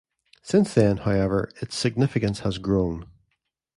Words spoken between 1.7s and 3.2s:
significance has grown.